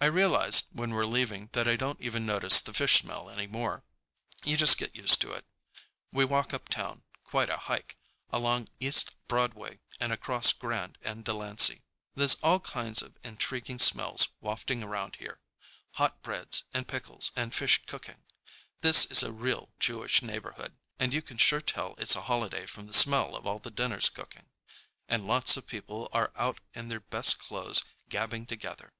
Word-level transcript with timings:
I 0.00 0.06
realize 0.06 0.64
when 0.72 0.90
we're 0.90 1.06
leaving 1.06 1.48
that 1.52 1.68
I 1.68 1.76
don't 1.76 2.00
even 2.00 2.26
notice 2.26 2.60
the 2.60 2.74
fish 2.74 2.98
smell 3.02 3.30
anymore. 3.30 3.84
You 4.44 4.56
just 4.56 4.76
get 4.76 4.96
used 4.96 5.20
to 5.20 5.30
it. 5.30 5.44
We 6.10 6.24
walk 6.24 6.52
uptown, 6.52 7.04
quite 7.22 7.48
a 7.48 7.56
hike, 7.56 7.96
along 8.30 8.68
East 8.80 9.14
Broadway 9.28 9.78
and 10.00 10.12
across 10.12 10.52
Grand 10.52 10.98
and 11.02 11.24
Delancey. 11.24 11.82
There's 12.16 12.34
all 12.42 12.58
kinds 12.58 13.00
of 13.00 13.16
intriguing 13.22 13.78
smells 13.78 14.30
wafting 14.40 14.82
around 14.82 15.16
here: 15.20 15.38
hot 15.94 16.20
breads 16.20 16.64
and 16.74 16.88
pickles 16.88 17.30
and 17.36 17.54
fish 17.54 17.80
cooking. 17.86 18.24
This 18.80 19.04
is 19.06 19.22
a 19.22 19.30
real 19.30 19.72
Jewish 19.78 20.20
neighborhood, 20.20 20.76
and 20.98 21.14
you 21.14 21.22
can 21.22 21.38
sure 21.38 21.60
tell 21.60 21.94
it's 21.98 22.16
a 22.16 22.22
holiday 22.22 22.66
from 22.66 22.88
the 22.88 22.92
smell 22.92 23.36
of 23.36 23.46
all 23.46 23.60
the 23.60 23.70
dinners 23.70 24.08
cooking. 24.08 24.48
And 25.08 25.28
lots 25.28 25.56
of 25.56 25.68
people 25.68 26.08
are 26.12 26.32
out 26.34 26.58
in 26.74 26.88
their 26.88 26.98
best 27.00 27.38
clothes 27.38 27.84
gabbing 28.08 28.46
together. 28.46 28.92